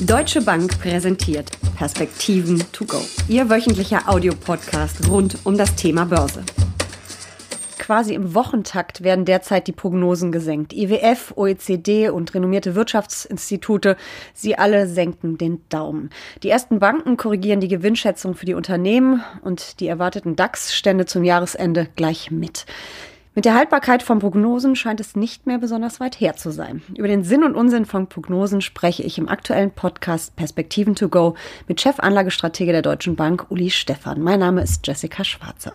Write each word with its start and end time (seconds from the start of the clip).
Deutsche 0.00 0.40
Bank 0.40 0.78
präsentiert 0.78 1.50
Perspektiven 1.76 2.62
to 2.70 2.84
go. 2.84 3.00
Ihr 3.26 3.50
wöchentlicher 3.50 4.08
Audiopodcast 4.08 5.08
rund 5.08 5.38
um 5.42 5.58
das 5.58 5.74
Thema 5.74 6.04
Börse. 6.04 6.44
Quasi 7.80 8.14
im 8.14 8.32
Wochentakt 8.32 9.02
werden 9.02 9.24
derzeit 9.24 9.66
die 9.66 9.72
Prognosen 9.72 10.30
gesenkt. 10.30 10.72
IWF, 10.72 11.32
OECD 11.34 12.10
und 12.10 12.32
renommierte 12.32 12.76
Wirtschaftsinstitute, 12.76 13.96
sie 14.34 14.56
alle 14.56 14.86
senken 14.86 15.36
den 15.36 15.62
Daumen. 15.68 16.10
Die 16.44 16.50
ersten 16.50 16.78
Banken 16.78 17.16
korrigieren 17.16 17.58
die 17.58 17.66
Gewinnschätzung 17.66 18.36
für 18.36 18.46
die 18.46 18.54
Unternehmen 18.54 19.24
und 19.42 19.80
die 19.80 19.88
erwarteten 19.88 20.36
DAX-Stände 20.36 21.06
zum 21.06 21.24
Jahresende 21.24 21.88
gleich 21.96 22.30
mit. 22.30 22.66
Mit 23.38 23.44
der 23.44 23.54
Haltbarkeit 23.54 24.02
von 24.02 24.18
Prognosen 24.18 24.74
scheint 24.74 24.98
es 24.98 25.14
nicht 25.14 25.46
mehr 25.46 25.58
besonders 25.58 26.00
weit 26.00 26.18
her 26.18 26.34
zu 26.34 26.50
sein. 26.50 26.82
Über 26.96 27.06
den 27.06 27.22
Sinn 27.22 27.44
und 27.44 27.54
Unsinn 27.54 27.84
von 27.84 28.08
Prognosen 28.08 28.60
spreche 28.60 29.04
ich 29.04 29.16
im 29.16 29.28
aktuellen 29.28 29.70
Podcast 29.70 30.34
Perspektiven 30.34 30.96
to 30.96 31.08
go 31.08 31.36
mit 31.68 31.80
Chefanlagestratege 31.80 32.72
der 32.72 32.82
Deutschen 32.82 33.14
Bank, 33.14 33.46
Uli 33.48 33.70
Stephan. 33.70 34.20
Mein 34.20 34.40
Name 34.40 34.60
ist 34.60 34.84
Jessica 34.84 35.22
Schwarzer. 35.22 35.72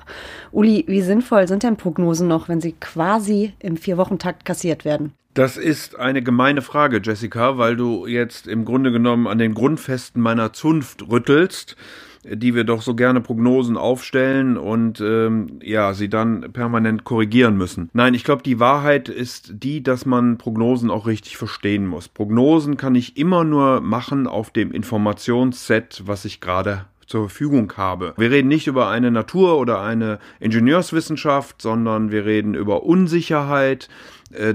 Uli, 0.51 0.83
wie 0.89 1.01
sinnvoll 1.01 1.47
sind 1.47 1.63
denn 1.63 1.77
Prognosen 1.77 2.27
noch, 2.27 2.49
wenn 2.49 2.59
sie 2.59 2.73
quasi 2.73 3.53
im 3.59 3.77
Vier-Wochen-Takt 3.77 4.43
kassiert 4.43 4.83
werden? 4.83 5.13
Das 5.33 5.55
ist 5.55 5.97
eine 5.97 6.21
gemeine 6.21 6.61
Frage, 6.61 6.99
Jessica, 7.01 7.57
weil 7.57 7.77
du 7.77 8.05
jetzt 8.07 8.45
im 8.45 8.65
Grunde 8.65 8.91
genommen 8.91 9.25
an 9.25 9.37
den 9.37 9.53
Grundfesten 9.53 10.21
meiner 10.21 10.51
Zunft 10.51 11.09
rüttelst 11.09 11.77
die 12.25 12.55
wir 12.55 12.63
doch 12.63 12.81
so 12.81 12.95
gerne 12.95 13.21
Prognosen 13.21 13.77
aufstellen 13.77 14.57
und 14.57 15.01
ähm, 15.01 15.59
ja, 15.61 15.93
sie 15.93 16.09
dann 16.09 16.51
permanent 16.53 17.03
korrigieren 17.03 17.57
müssen. 17.57 17.89
Nein, 17.93 18.13
ich 18.13 18.23
glaube, 18.23 18.43
die 18.43 18.59
Wahrheit 18.59 19.09
ist 19.09 19.53
die, 19.63 19.83
dass 19.83 20.05
man 20.05 20.37
Prognosen 20.37 20.89
auch 20.89 21.07
richtig 21.07 21.37
verstehen 21.37 21.85
muss. 21.85 22.07
Prognosen 22.07 22.77
kann 22.77 22.95
ich 22.95 23.17
immer 23.17 23.43
nur 23.43 23.81
machen 23.81 24.27
auf 24.27 24.51
dem 24.51 24.71
Informationsset, 24.71 26.03
was 26.05 26.25
ich 26.25 26.41
gerade 26.41 26.85
zur 27.05 27.29
Verfügung 27.29 27.71
habe. 27.77 28.13
Wir 28.17 28.31
reden 28.31 28.47
nicht 28.47 28.67
über 28.67 28.89
eine 28.89 29.11
Natur- 29.11 29.57
oder 29.57 29.81
eine 29.81 30.19
Ingenieurswissenschaft, 30.39 31.61
sondern 31.61 32.11
wir 32.11 32.25
reden 32.25 32.55
über 32.55 32.83
Unsicherheit, 32.83 33.89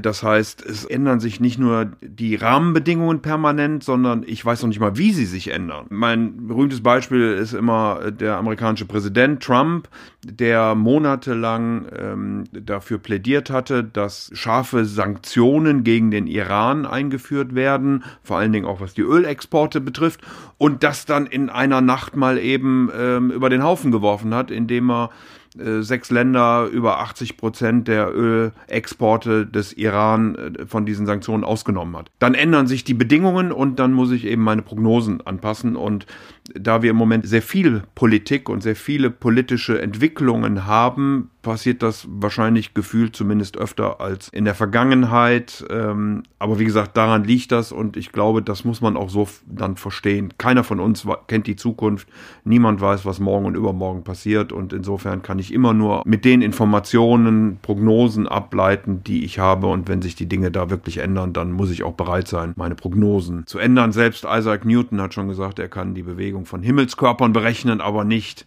das 0.00 0.22
heißt, 0.22 0.64
es 0.64 0.84
ändern 0.84 1.20
sich 1.20 1.40
nicht 1.40 1.58
nur 1.58 1.92
die 2.00 2.34
Rahmenbedingungen 2.34 3.20
permanent, 3.20 3.84
sondern 3.84 4.24
ich 4.26 4.44
weiß 4.44 4.62
noch 4.62 4.68
nicht 4.68 4.80
mal, 4.80 4.96
wie 4.96 5.12
sie 5.12 5.26
sich 5.26 5.48
ändern. 5.48 5.86
Mein 5.90 6.48
berühmtes 6.48 6.82
Beispiel 6.82 7.32
ist 7.32 7.52
immer 7.52 8.10
der 8.10 8.36
amerikanische 8.36 8.86
Präsident 8.86 9.42
Trump, 9.42 9.88
der 10.24 10.74
monatelang 10.74 11.86
ähm, 11.96 12.44
dafür 12.52 12.98
plädiert 12.98 13.50
hatte, 13.50 13.84
dass 13.84 14.30
scharfe 14.34 14.84
Sanktionen 14.84 15.84
gegen 15.84 16.10
den 16.10 16.26
Iran 16.26 16.86
eingeführt 16.86 17.54
werden, 17.54 18.04
vor 18.22 18.38
allen 18.38 18.52
Dingen 18.52 18.66
auch 18.66 18.80
was 18.80 18.94
die 18.94 19.02
Ölexporte 19.02 19.80
betrifft, 19.80 20.20
und 20.58 20.82
das 20.82 21.06
dann 21.06 21.26
in 21.26 21.50
einer 21.50 21.80
Nacht 21.80 22.16
mal 22.16 22.38
eben 22.38 22.90
ähm, 22.96 23.30
über 23.30 23.48
den 23.48 23.62
Haufen 23.62 23.92
geworfen 23.92 24.34
hat, 24.34 24.50
indem 24.50 24.90
er 24.90 25.04
äh, 25.04 25.37
sechs 25.82 26.10
Länder 26.10 26.66
über 26.66 27.00
80 27.00 27.36
Prozent 27.36 27.88
der 27.88 28.12
Ölexporte 28.14 29.46
des 29.46 29.72
Iran 29.72 30.34
äh, 30.34 30.66
von 30.66 30.86
diesen 30.86 31.06
Sanktionen 31.06 31.44
ausgenommen 31.44 31.96
hat. 31.96 32.10
Dann 32.18 32.34
ändern 32.34 32.66
sich 32.66 32.84
die 32.84 32.94
Bedingungen 32.94 33.52
und 33.52 33.78
dann 33.78 33.92
muss 33.92 34.10
ich 34.10 34.24
eben 34.26 34.42
meine 34.42 34.62
Prognosen 34.62 35.20
anpassen. 35.26 35.76
Und 35.76 36.06
da 36.54 36.82
wir 36.82 36.90
im 36.90 36.96
Moment 36.96 37.26
sehr 37.26 37.42
viel 37.42 37.82
Politik 37.94 38.48
und 38.48 38.62
sehr 38.62 38.76
viele 38.76 39.10
politische 39.10 39.80
Entwicklungen 39.80 40.66
haben, 40.66 41.30
passiert 41.48 41.82
das 41.82 42.06
wahrscheinlich 42.10 42.74
gefühlt 42.74 43.16
zumindest 43.16 43.56
öfter 43.56 44.02
als 44.02 44.28
in 44.28 44.44
der 44.44 44.54
Vergangenheit. 44.54 45.64
Ähm, 45.70 46.24
aber 46.38 46.58
wie 46.58 46.66
gesagt, 46.66 46.94
daran 46.98 47.24
liegt 47.24 47.52
das 47.52 47.72
und 47.72 47.96
ich 47.96 48.12
glaube, 48.12 48.42
das 48.42 48.66
muss 48.66 48.82
man 48.82 48.98
auch 48.98 49.08
so 49.08 49.26
dann 49.46 49.76
verstehen. 49.76 50.34
Keiner 50.36 50.62
von 50.62 50.78
uns 50.78 51.06
kennt 51.26 51.46
die 51.46 51.56
Zukunft. 51.56 52.06
Niemand 52.44 52.82
weiß, 52.82 53.06
was 53.06 53.18
morgen 53.18 53.46
und 53.46 53.54
übermorgen 53.54 54.04
passiert 54.04 54.52
und 54.52 54.74
insofern 54.74 55.22
kann 55.22 55.38
ich 55.38 55.54
immer 55.54 55.72
nur 55.72 56.02
mit 56.04 56.26
den 56.26 56.42
Informationen, 56.42 57.58
Prognosen 57.62 58.28
ableiten, 58.28 59.02
die 59.02 59.24
ich 59.24 59.38
habe 59.38 59.68
und 59.68 59.88
wenn 59.88 60.02
sich 60.02 60.16
die 60.16 60.28
Dinge 60.28 60.50
da 60.50 60.68
wirklich 60.68 60.98
ändern, 60.98 61.32
dann 61.32 61.50
muss 61.50 61.70
ich 61.70 61.82
auch 61.82 61.94
bereit 61.94 62.28
sein, 62.28 62.52
meine 62.56 62.74
Prognosen 62.74 63.46
zu 63.46 63.58
ändern. 63.58 63.92
Selbst 63.92 64.26
Isaac 64.30 64.66
Newton 64.66 65.00
hat 65.00 65.14
schon 65.14 65.28
gesagt, 65.28 65.58
er 65.58 65.68
kann 65.68 65.94
die 65.94 66.02
Bewegung 66.02 66.44
von 66.44 66.62
Himmelskörpern 66.62 67.32
berechnen, 67.32 67.80
aber 67.80 68.04
nicht 68.04 68.44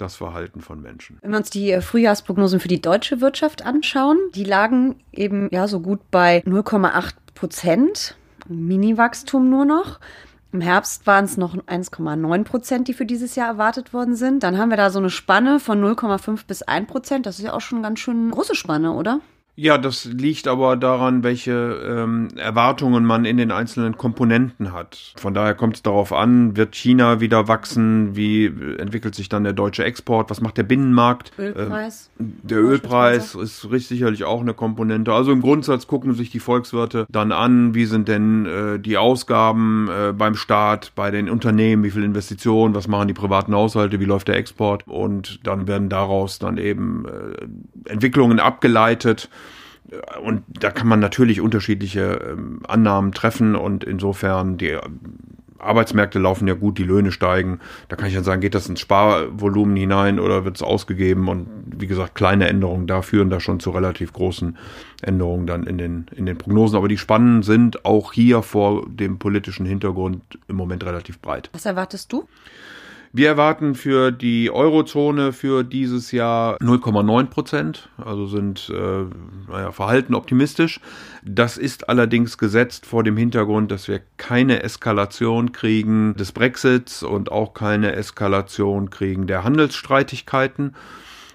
das 0.00 0.16
Verhalten 0.16 0.60
von 0.60 0.80
Menschen. 0.80 1.18
Wenn 1.22 1.30
wir 1.30 1.38
uns 1.38 1.50
die 1.50 1.70
äh, 1.70 1.80
Frühjahrsprognosen 1.80 2.60
für 2.60 2.68
die 2.68 2.80
deutsche 2.80 3.20
Wirtschaft 3.20 3.64
anschauen, 3.64 4.18
die 4.34 4.44
lagen 4.44 4.96
eben 5.12 5.48
ja 5.52 5.68
so 5.68 5.80
gut 5.80 6.00
bei 6.10 6.42
0,8 6.46 7.14
Prozent, 7.34 8.16
Mini-Wachstum 8.48 9.48
nur 9.48 9.64
noch. 9.64 10.00
Im 10.52 10.60
Herbst 10.60 11.06
waren 11.06 11.24
es 11.24 11.36
noch 11.36 11.56
1,9 11.56 12.44
Prozent, 12.44 12.88
die 12.88 12.94
für 12.94 13.06
dieses 13.06 13.36
Jahr 13.36 13.46
erwartet 13.46 13.92
worden 13.92 14.16
sind. 14.16 14.42
Dann 14.42 14.58
haben 14.58 14.70
wir 14.70 14.76
da 14.76 14.90
so 14.90 14.98
eine 14.98 15.10
Spanne 15.10 15.60
von 15.60 15.82
0,5 15.82 16.46
bis 16.46 16.62
1 16.62 16.88
Prozent. 16.88 17.26
Das 17.26 17.38
ist 17.38 17.44
ja 17.44 17.52
auch 17.52 17.60
schon 17.60 17.78
eine 17.78 17.86
ganz 17.86 18.00
schön 18.00 18.32
große 18.32 18.56
Spanne, 18.56 18.92
oder? 18.92 19.20
Ja, 19.62 19.76
das 19.76 20.06
liegt 20.06 20.48
aber 20.48 20.74
daran, 20.74 21.22
welche 21.22 21.52
ähm, 21.52 22.28
Erwartungen 22.36 23.04
man 23.04 23.26
in 23.26 23.36
den 23.36 23.50
einzelnen 23.50 23.98
Komponenten 23.98 24.72
hat. 24.72 25.12
Von 25.16 25.34
daher 25.34 25.54
kommt 25.54 25.76
es 25.76 25.82
darauf 25.82 26.14
an, 26.14 26.56
wird 26.56 26.74
China 26.74 27.20
wieder 27.20 27.46
wachsen, 27.46 28.16
wie 28.16 28.46
entwickelt 28.46 29.14
sich 29.14 29.28
dann 29.28 29.44
der 29.44 29.52
deutsche 29.52 29.84
Export, 29.84 30.30
was 30.30 30.40
macht 30.40 30.56
der 30.56 30.62
Binnenmarkt? 30.62 31.32
Ölpreis. 31.38 32.08
Ähm, 32.18 32.36
der 32.42 32.56
Ölpreis 32.56 33.34
ist 33.34 33.60
sicherlich 33.60 34.24
auch 34.24 34.40
eine 34.40 34.54
Komponente. 34.54 35.12
Also 35.12 35.30
im 35.30 35.42
Grundsatz 35.42 35.86
gucken 35.86 36.14
sich 36.14 36.30
die 36.30 36.40
Volkswirte 36.40 37.06
dann 37.10 37.30
an, 37.30 37.74
wie 37.74 37.84
sind 37.84 38.08
denn 38.08 38.46
äh, 38.46 38.78
die 38.78 38.96
Ausgaben 38.96 39.90
äh, 39.90 40.14
beim 40.14 40.36
Staat, 40.36 40.92
bei 40.94 41.10
den 41.10 41.28
Unternehmen, 41.28 41.84
wie 41.84 41.90
viel 41.90 42.04
Investitionen, 42.04 42.74
was 42.74 42.88
machen 42.88 43.08
die 43.08 43.14
privaten 43.14 43.54
Haushalte, 43.54 44.00
wie 44.00 44.06
läuft 44.06 44.28
der 44.28 44.36
Export 44.36 44.88
und 44.88 45.46
dann 45.46 45.68
werden 45.68 45.90
daraus 45.90 46.38
dann 46.38 46.56
eben 46.56 47.04
äh, 47.04 47.90
Entwicklungen 47.90 48.40
abgeleitet 48.40 49.28
und 50.22 50.42
da 50.48 50.70
kann 50.70 50.88
man 50.88 51.00
natürlich 51.00 51.40
unterschiedliche 51.40 52.20
ähm, 52.32 52.60
Annahmen 52.66 53.12
treffen 53.12 53.56
und 53.56 53.84
insofern 53.84 54.56
die 54.56 54.78
Arbeitsmärkte 55.60 56.18
laufen 56.18 56.48
ja 56.48 56.54
gut, 56.54 56.78
die 56.78 56.84
Löhne 56.84 57.12
steigen. 57.12 57.60
Da 57.88 57.96
kann 57.96 58.08
ich 58.08 58.14
dann 58.14 58.24
sagen, 58.24 58.40
geht 58.40 58.54
das 58.54 58.68
ins 58.68 58.80
Sparvolumen 58.80 59.76
hinein 59.76 60.18
oder 60.18 60.44
wird 60.44 60.56
es 60.56 60.62
ausgegeben? 60.62 61.28
Und 61.28 61.48
wie 61.76 61.86
gesagt, 61.86 62.14
kleine 62.14 62.48
Änderungen 62.48 62.86
da 62.86 63.02
führen 63.02 63.30
da 63.30 63.40
schon 63.40 63.60
zu 63.60 63.70
relativ 63.70 64.12
großen 64.12 64.56
Änderungen 65.02 65.46
dann 65.46 65.64
in 65.64 65.78
den, 65.78 66.06
in 66.14 66.26
den 66.26 66.38
Prognosen. 66.38 66.76
Aber 66.76 66.88
die 66.88 66.98
Spannen 66.98 67.42
sind 67.42 67.84
auch 67.84 68.12
hier 68.12 68.42
vor 68.42 68.86
dem 68.88 69.18
politischen 69.18 69.66
Hintergrund 69.66 70.22
im 70.48 70.56
Moment 70.56 70.84
relativ 70.84 71.20
breit. 71.20 71.50
Was 71.52 71.66
erwartest 71.66 72.12
du? 72.12 72.26
Wir 73.12 73.26
erwarten 73.26 73.74
für 73.74 74.12
die 74.12 74.52
Eurozone 74.52 75.32
für 75.32 75.64
dieses 75.64 76.12
Jahr 76.12 76.56
0,9 76.58 77.26
Prozent, 77.26 77.88
also 77.96 78.26
sind 78.26 78.72
äh, 78.72 79.04
naja, 79.50 79.72
verhalten 79.72 80.14
optimistisch. 80.14 80.80
Das 81.24 81.56
ist 81.56 81.88
allerdings 81.88 82.38
gesetzt 82.38 82.86
vor 82.86 83.02
dem 83.02 83.16
Hintergrund, 83.16 83.72
dass 83.72 83.88
wir 83.88 84.00
keine 84.16 84.62
Eskalation 84.62 85.50
kriegen 85.50 86.14
des 86.14 86.30
Brexits 86.30 87.02
und 87.02 87.32
auch 87.32 87.52
keine 87.52 87.96
Eskalation 87.96 88.90
kriegen 88.90 89.26
der 89.26 89.42
Handelsstreitigkeiten 89.42 90.76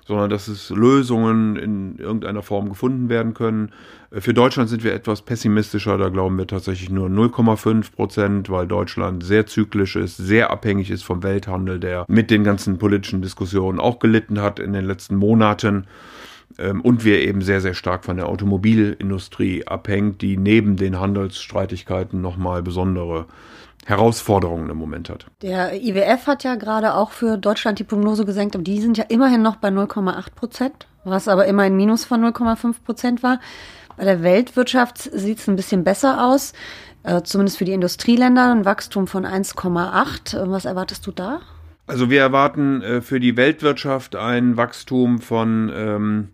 sondern 0.08 0.30
dass 0.30 0.48
es 0.48 0.70
Lösungen 0.70 1.56
in 1.56 1.98
irgendeiner 1.98 2.44
Form 2.44 2.70
gefunden 2.70 3.10
werden 3.10 3.34
können. 3.34 3.72
Äh, 4.12 4.22
für 4.22 4.34
Deutschland 4.34 4.70
sind 4.70 4.84
wir 4.84 4.94
etwas 4.94 5.24
pessimistischer, 5.24 5.98
da 5.98 6.10
glauben 6.10 6.38
wir 6.38 6.48
tatsächlich 6.48 6.90
nur 6.90 7.08
0,5 7.08 7.92
Prozent, 7.92 8.50
weil 8.50 8.68
Deutschland 8.68 9.24
sehr 9.24 9.48
zyklisch 9.48 9.96
ist, 9.96 10.18
sehr 10.18 10.52
abhängig 10.52 10.92
ist 10.92 11.04
vom 11.04 11.24
Welthandel, 11.24 11.80
der 11.80 12.06
mit 12.08 12.32
den 12.32 12.44
ganzen 12.44 12.78
politischen 12.78 13.22
Diskussionen 13.22 13.80
auch 13.80 14.00
gelitten 14.00 14.42
hat 14.42 14.60
in 14.60 14.74
den 14.74 14.86
letzten 14.86 15.16
Monaten 15.16 15.86
und 16.58 17.04
wir 17.04 17.20
eben 17.20 17.42
sehr, 17.42 17.62
sehr 17.62 17.74
stark 17.74 18.06
von 18.06 18.18
der 18.18 18.28
Automobilindustrie 18.28 19.68
abhängt, 19.68 20.22
die 20.22 20.38
neben 20.38 20.78
den 20.78 21.00
Handelsstreitigkeiten 21.00 22.22
nochmal 22.22 22.64
besondere 22.64 23.26
Herausforderungen 23.86 24.70
im 24.70 24.78
Moment 24.78 25.10
hat. 25.10 25.28
Der 25.42 25.74
IWF 25.82 26.28
hat 26.28 26.44
ja 26.44 26.56
gerade 26.56 26.96
auch 26.96 27.12
für 27.12 27.38
Deutschland 27.38 27.78
die 27.80 27.84
Prognose 27.84 28.26
gesenkt, 28.26 28.56
aber 28.56 28.64
die 28.64 28.82
sind 28.82 28.98
ja 28.98 29.06
immerhin 29.08 29.44
noch 29.44 29.58
bei 29.58 29.70
0,8 29.70 30.34
Prozent, 30.34 30.88
was 31.04 31.28
aber 31.28 31.46
immer 31.46 31.64
ein 31.64 31.76
Minus 31.76 32.04
von 32.04 32.24
0,5 32.24 32.84
Prozent 32.84 33.22
war. 33.22 33.40
Bei 33.96 34.04
der 34.04 34.24
Weltwirtschaft 34.24 34.98
sieht 34.98 35.40
es 35.40 35.48
ein 35.48 35.56
bisschen 35.56 35.84
besser 35.84 36.26
aus, 36.26 36.54
äh, 37.04 37.22
zumindest 37.22 37.60
für 37.60 37.66
die 37.66 37.74
Industrieländer, 37.74 38.52
ein 38.52 38.66
Wachstum 38.66 39.06
von 39.08 39.26
1,8. 39.26 40.36
Äh, 40.36 40.50
was 40.50 40.66
erwartest 40.66 41.06
du 41.06 41.12
da? 41.12 41.42
Also 41.88 42.10
wir 42.10 42.20
erwarten 42.20 42.82
äh, 42.82 43.02
für 43.02 43.20
die 43.20 43.38
Weltwirtschaft 43.38 44.16
ein 44.16 44.58
Wachstum 44.58 45.20
von 45.20 45.72
ähm, 45.74 46.30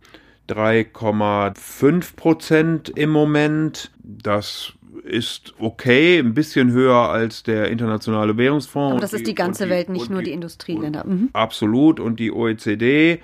3,5 0.50 2.16
Prozent 2.16 2.90
im 2.90 3.10
Moment. 3.10 3.92
Das 4.02 4.74
ist 5.04 5.54
okay, 5.60 6.20
ein 6.20 6.34
bisschen 6.34 6.72
höher 6.72 7.10
als 7.10 7.44
der 7.44 7.70
Internationale 7.70 8.38
Währungsfonds. 8.38 8.94
Aber 8.94 9.02
das 9.02 9.14
ist 9.14 9.28
die 9.28 9.36
ganze 9.36 9.66
die, 9.66 9.70
Welt, 9.72 9.90
nicht 9.90 10.10
nur 10.10 10.20
die, 10.20 10.26
die 10.26 10.32
Industrieländer. 10.32 11.06
Mhm. 11.06 11.30
Absolut. 11.34 12.00
Und 12.00 12.20
die 12.20 12.32
OECD 12.32 13.20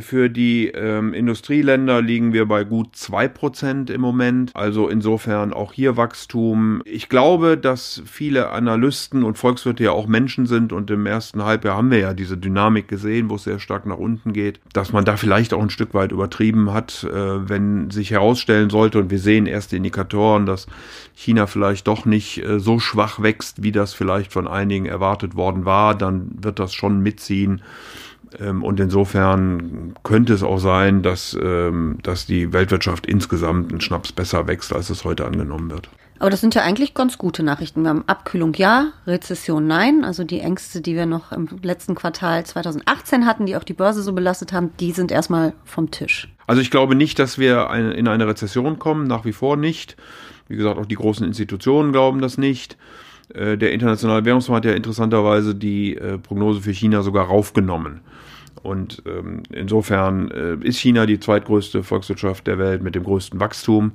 für 0.00 0.28
die 0.28 0.68
ähm, 0.68 1.12
Industrieländer 1.12 2.00
liegen 2.00 2.32
wir 2.32 2.46
bei 2.46 2.64
gut 2.64 2.94
zwei 2.96 3.28
Prozent 3.28 3.90
im 3.90 4.00
Moment. 4.00 4.50
Also 4.54 4.88
insofern 4.88 5.52
auch 5.52 5.72
hier 5.72 5.96
Wachstum. 5.96 6.82
Ich 6.84 7.08
glaube, 7.08 7.56
dass 7.56 8.02
viele 8.06 8.50
Analysten 8.50 9.24
und 9.24 9.38
Volkswirte 9.38 9.84
ja 9.84 9.90
auch 9.92 10.06
Menschen 10.06 10.46
sind 10.46 10.72
und 10.72 10.90
im 10.90 11.06
ersten 11.06 11.44
Halbjahr 11.44 11.76
haben 11.76 11.90
wir 11.90 11.98
ja 11.98 12.14
diese 12.14 12.36
Dynamik 12.36 12.88
gesehen, 12.88 13.28
wo 13.30 13.36
es 13.36 13.44
sehr 13.44 13.58
stark 13.58 13.86
nach 13.86 13.98
unten 13.98 14.32
geht, 14.32 14.60
dass 14.72 14.92
man 14.92 15.04
da 15.04 15.16
vielleicht 15.16 15.52
auch 15.54 15.62
ein 15.62 15.70
Stück 15.70 15.94
weit 15.94 16.12
übertrieben 16.12 16.72
hat, 16.72 17.04
äh, 17.04 17.48
wenn 17.48 17.90
sich 17.90 18.10
herausstellen 18.10 18.70
sollte 18.70 18.98
und 18.98 19.10
wir 19.10 19.18
sehen 19.18 19.46
erste 19.46 19.76
Indikatoren, 19.76 20.46
dass 20.46 20.66
China 21.14 21.46
vielleicht 21.46 21.88
doch 21.88 22.04
nicht 22.04 22.44
äh, 22.44 22.60
so 22.60 22.78
schwach 22.78 23.20
wächst, 23.20 23.62
wie 23.62 23.72
das 23.72 23.94
vielleicht 23.94 24.32
von 24.32 24.46
einigen 24.46 24.86
erwartet 24.86 25.34
worden 25.34 25.64
war, 25.64 25.94
dann 25.94 26.30
wird 26.40 26.58
das 26.58 26.72
schon 26.72 27.00
mitziehen 27.00 27.62
und 28.40 28.80
insofern 28.80 29.94
könnte 30.02 30.34
es 30.34 30.42
auch 30.42 30.58
sein, 30.58 31.02
dass, 31.02 31.36
ähm, 31.40 31.98
dass 32.02 32.26
die 32.26 32.52
Weltwirtschaft 32.52 33.06
insgesamt 33.06 33.70
einen 33.70 33.80
Schnaps 33.80 34.12
besser 34.12 34.46
wächst, 34.46 34.72
als 34.72 34.90
es 34.90 35.04
heute 35.04 35.26
angenommen 35.26 35.70
wird. 35.70 35.88
Aber 36.22 36.30
das 36.30 36.40
sind 36.40 36.54
ja 36.54 36.62
eigentlich 36.62 36.94
ganz 36.94 37.18
gute 37.18 37.42
Nachrichten. 37.42 37.82
Wir 37.82 37.88
haben 37.88 38.04
Abkühlung 38.06 38.54
ja, 38.54 38.92
Rezession 39.08 39.66
nein. 39.66 40.04
Also 40.04 40.22
die 40.22 40.38
Ängste, 40.38 40.80
die 40.80 40.94
wir 40.94 41.04
noch 41.04 41.32
im 41.32 41.48
letzten 41.62 41.96
Quartal 41.96 42.46
2018 42.46 43.26
hatten, 43.26 43.44
die 43.44 43.56
auch 43.56 43.64
die 43.64 43.72
Börse 43.72 44.04
so 44.04 44.12
belastet 44.12 44.52
haben, 44.52 44.70
die 44.78 44.92
sind 44.92 45.10
erstmal 45.10 45.52
vom 45.64 45.90
Tisch. 45.90 46.28
Also 46.46 46.62
ich 46.62 46.70
glaube 46.70 46.94
nicht, 46.94 47.18
dass 47.18 47.38
wir 47.38 47.68
in 47.70 48.06
eine 48.06 48.28
Rezession 48.28 48.78
kommen, 48.78 49.08
nach 49.08 49.24
wie 49.24 49.32
vor 49.32 49.56
nicht. 49.56 49.96
Wie 50.46 50.54
gesagt, 50.54 50.78
auch 50.78 50.86
die 50.86 50.94
großen 50.94 51.26
Institutionen 51.26 51.90
glauben 51.90 52.20
das 52.20 52.38
nicht. 52.38 52.76
Äh, 53.34 53.56
der 53.56 53.72
Internationale 53.72 54.24
Währungsfonds 54.24 54.58
hat 54.58 54.64
ja 54.64 54.72
interessanterweise 54.72 55.54
die 55.54 55.96
äh, 55.96 56.18
Prognose 56.18 56.60
für 56.60 56.72
China 56.72 57.02
sogar 57.02 57.26
raufgenommen. 57.26 58.00
Und 58.62 59.02
ähm, 59.06 59.42
insofern 59.50 60.30
äh, 60.30 60.54
ist 60.66 60.78
China 60.78 61.06
die 61.06 61.18
zweitgrößte 61.18 61.82
Volkswirtschaft 61.82 62.46
der 62.46 62.58
Welt 62.58 62.82
mit 62.82 62.94
dem 62.94 63.04
größten 63.04 63.40
Wachstum. 63.40 63.92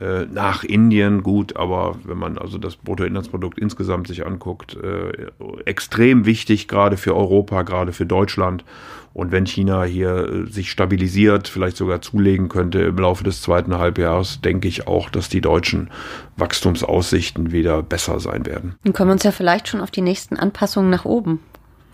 Äh, 0.00 0.26
nach 0.26 0.62
Indien 0.62 1.22
gut, 1.22 1.56
aber 1.56 1.96
wenn 2.04 2.18
man 2.18 2.38
also 2.38 2.58
das 2.58 2.76
Bruttoinlandsprodukt 2.76 3.58
insgesamt 3.58 4.06
sich 4.06 4.24
anguckt, 4.24 4.76
äh, 4.76 5.12
extrem 5.64 6.26
wichtig, 6.26 6.68
gerade 6.68 6.96
für 6.96 7.16
Europa, 7.16 7.62
gerade 7.62 7.92
für 7.92 8.06
Deutschland. 8.06 8.64
Und 9.16 9.32
wenn 9.32 9.46
China 9.46 9.84
hier 9.84 10.28
äh, 10.28 10.52
sich 10.52 10.70
stabilisiert, 10.70 11.48
vielleicht 11.48 11.78
sogar 11.78 12.02
zulegen 12.02 12.50
könnte 12.50 12.82
im 12.82 12.98
Laufe 12.98 13.24
des 13.24 13.40
zweiten 13.40 13.78
Halbjahres, 13.78 14.42
denke 14.42 14.68
ich 14.68 14.86
auch, 14.86 15.08
dass 15.08 15.30
die 15.30 15.40
deutschen 15.40 15.90
Wachstumsaussichten 16.36 17.50
wieder 17.50 17.82
besser 17.82 18.20
sein 18.20 18.44
werden. 18.44 18.74
Dann 18.84 18.92
können 18.92 19.08
wir 19.08 19.14
uns 19.14 19.24
ja 19.24 19.30
vielleicht 19.32 19.68
schon 19.68 19.80
auf 19.80 19.90
die 19.90 20.02
nächsten 20.02 20.36
Anpassungen 20.36 20.90
nach 20.90 21.06
oben 21.06 21.40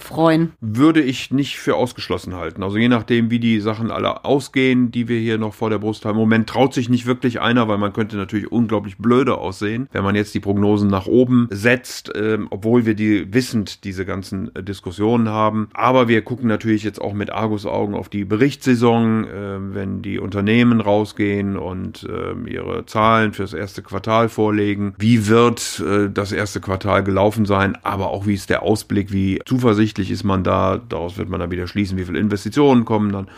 freuen? 0.03 0.53
Würde 0.61 1.01
ich 1.01 1.31
nicht 1.31 1.59
für 1.59 1.77
ausgeschlossen 1.77 2.35
halten. 2.35 2.63
Also 2.63 2.77
je 2.77 2.89
nachdem, 2.89 3.31
wie 3.31 3.39
die 3.39 3.61
Sachen 3.61 3.91
alle 3.91 4.25
ausgehen, 4.25 4.91
die 4.91 5.09
wir 5.09 5.19
hier 5.19 5.39
noch 5.39 5.55
vor 5.55 5.71
der 5.71 5.79
Brust 5.79 6.05
haben. 6.05 6.17
Im 6.17 6.23
Moment 6.23 6.49
traut 6.49 6.75
sich 6.75 6.89
nicht 6.89 7.07
wirklich 7.07 7.41
einer, 7.41 7.69
weil 7.69 7.79
man 7.79 7.93
könnte 7.93 8.17
natürlich 8.17 8.51
unglaublich 8.51 8.99
blöde 8.99 9.39
aussehen, 9.39 9.89
wenn 9.93 10.05
man 10.05 10.15
jetzt 10.15 10.35
die 10.35 10.41
Prognosen 10.41 10.89
nach 10.89 11.07
oben 11.07 11.49
setzt, 11.51 12.15
äh, 12.15 12.39
obwohl 12.51 12.87
wir 12.87 12.95
die 12.95 13.33
wissend 13.33 13.85
diese 13.85 14.05
ganzen 14.05 14.55
äh, 14.55 14.63
Diskussionen 14.63 15.29
haben. 15.29 15.69
Aber 15.73 16.09
wir 16.09 16.23
gucken 16.23 16.49
natürlich 16.49 16.83
jetzt 16.83 17.01
auch 17.01 17.13
mit 17.13 17.31
Argusaugen 17.31 17.95
auf 17.95 18.09
die 18.09 18.25
Berichtssaison, 18.25 19.25
äh, 19.25 19.75
wenn 19.75 20.03
die 20.03 20.19
Unternehmen 20.19 20.81
rausgehen 20.81 21.57
und 21.57 22.07
ähm, 22.11 22.47
ihre 22.47 22.87
Zahlen 22.87 23.33
fürs 23.33 23.55
erste 23.55 23.83
Quartal 23.83 24.29
vorlegen. 24.29 24.95
Wie 24.99 25.29
wird 25.29 25.81
äh, 25.81 26.11
das 26.11 26.33
erste 26.33 26.61
Quartal 26.61 27.05
gelaufen 27.05 27.47
sein? 27.47 27.77
Aber 27.83 28.11
auch 28.11 28.27
wie 28.27 28.35
ist 28.35 28.51
der 28.51 28.63
Ausblick, 28.63 29.13
wie 29.13 29.41
zuversichtlich 29.45 29.92
zuversichtlich 29.93 30.11
ist 30.11 30.25
man 30.25 30.43
da, 30.43 30.79
daraus 30.89 31.19
wird 31.19 31.29
man 31.29 31.41
dann 31.41 31.50
wieder 31.50 31.67
schließen, 31.67 31.99
wie 31.99 32.05
viele 32.05 32.19
Investitionen 32.19 32.85
kommen 32.85 33.12
dann 33.12 33.29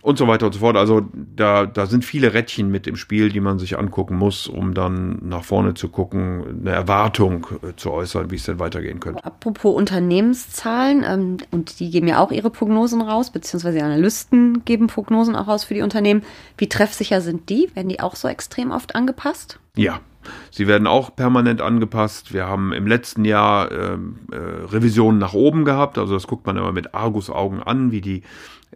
und 0.00 0.16
so 0.16 0.28
weiter 0.28 0.46
und 0.46 0.52
so 0.52 0.60
fort. 0.60 0.76
Also 0.76 1.02
da, 1.12 1.66
da 1.66 1.86
sind 1.86 2.04
viele 2.04 2.32
Rädchen 2.32 2.70
mit 2.70 2.86
im 2.86 2.96
Spiel, 2.96 3.30
die 3.30 3.40
man 3.40 3.58
sich 3.58 3.76
angucken 3.78 4.16
muss, 4.16 4.46
um 4.46 4.72
dann 4.72 5.18
nach 5.22 5.42
vorne 5.42 5.74
zu 5.74 5.88
gucken, 5.88 6.60
eine 6.60 6.70
Erwartung 6.70 7.46
äh, 7.62 7.74
zu 7.76 7.90
äußern, 7.90 8.30
wie 8.30 8.36
es 8.36 8.44
denn 8.44 8.60
weitergehen 8.60 9.00
könnte. 9.00 9.24
Apropos 9.24 9.74
Unternehmenszahlen, 9.74 11.04
ähm, 11.04 11.36
und 11.50 11.80
die 11.80 11.90
geben 11.90 12.06
ja 12.06 12.20
auch 12.20 12.30
ihre 12.30 12.50
Prognosen 12.50 13.02
raus, 13.02 13.30
beziehungsweise 13.30 13.82
Analysten 13.82 14.64
geben 14.64 14.86
Prognosen 14.86 15.34
auch 15.34 15.48
raus 15.48 15.64
für 15.64 15.74
die 15.74 15.82
Unternehmen. 15.82 16.22
Wie 16.56 16.68
treffsicher 16.68 17.20
sind 17.20 17.48
die? 17.48 17.68
Werden 17.74 17.88
die 17.88 18.00
auch 18.00 18.14
so 18.14 18.28
extrem 18.28 18.70
oft 18.70 18.94
angepasst? 18.94 19.58
Ja, 19.74 20.00
Sie 20.50 20.66
werden 20.66 20.86
auch 20.86 21.14
permanent 21.14 21.60
angepasst. 21.60 22.32
Wir 22.32 22.46
haben 22.46 22.72
im 22.72 22.86
letzten 22.86 23.24
Jahr 23.24 23.70
äh, 23.70 23.92
äh, 23.94 23.98
Revisionen 24.70 25.18
nach 25.18 25.34
oben 25.34 25.64
gehabt. 25.64 25.98
Also 25.98 26.14
das 26.14 26.26
guckt 26.26 26.46
man 26.46 26.56
immer 26.56 26.72
mit 26.72 26.94
Argusaugen 26.94 27.62
an, 27.62 27.92
wie 27.92 28.00
die 28.00 28.22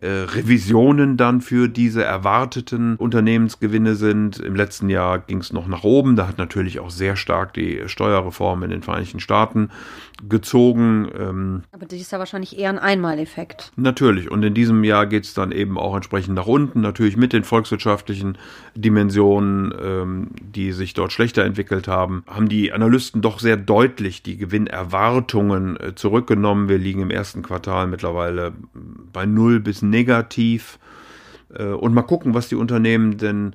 äh, 0.02 0.08
Revisionen 0.08 1.16
dann 1.16 1.40
für 1.40 1.68
diese 1.68 2.02
erwarteten 2.02 2.96
Unternehmensgewinne 2.96 3.94
sind. 3.94 4.40
Im 4.40 4.56
letzten 4.56 4.88
Jahr 4.88 5.20
ging 5.20 5.38
es 5.38 5.52
noch 5.52 5.68
nach 5.68 5.84
oben. 5.84 6.16
Da 6.16 6.26
hat 6.26 6.38
natürlich 6.38 6.80
auch 6.80 6.90
sehr 6.90 7.14
stark 7.14 7.54
die 7.54 7.82
Steuerreform 7.86 8.64
in 8.64 8.70
den 8.70 8.82
Vereinigten 8.82 9.20
Staaten 9.20 9.70
gezogen. 10.28 11.08
Ähm, 11.18 11.62
Aber 11.72 11.86
das 11.86 12.00
ist 12.00 12.12
ja 12.12 12.18
wahrscheinlich 12.18 12.58
eher 12.58 12.70
ein 12.70 12.78
Einmaleffekt. 12.78 13.72
Natürlich. 13.76 14.30
Und 14.30 14.42
in 14.42 14.54
diesem 14.54 14.84
Jahr 14.84 15.06
geht 15.06 15.24
es 15.24 15.34
dann 15.34 15.52
eben 15.52 15.78
auch 15.78 15.94
entsprechend 15.94 16.34
nach 16.34 16.46
unten. 16.46 16.80
Natürlich 16.80 17.16
mit 17.16 17.32
den 17.32 17.44
volkswirtschaftlichen 17.44 18.38
Dimensionen, 18.74 19.72
ähm, 19.80 20.28
die 20.40 20.72
sich 20.72 20.94
dort 20.94 21.12
schlechter 21.12 21.44
entwickelt 21.44 21.88
haben, 21.88 22.24
haben 22.26 22.48
die 22.48 22.72
Analysten 22.72 23.20
doch 23.22 23.40
sehr 23.40 23.56
deutlich 23.56 24.22
die 24.22 24.36
Gewinnerwartungen 24.36 25.78
äh, 25.78 25.94
zurückgenommen. 25.94 26.68
Wir 26.68 26.78
liegen 26.78 27.02
im 27.02 27.10
ersten 27.10 27.42
Quartal 27.42 27.86
mittlerweile 27.86 28.52
bei 29.12 29.26
null 29.26 29.60
bis 29.60 29.82
negativ. 29.92 30.80
Äh, 31.54 31.66
und 31.66 31.94
mal 31.94 32.02
gucken, 32.02 32.34
was 32.34 32.48
die 32.48 32.56
Unternehmen 32.56 33.18
denn 33.18 33.54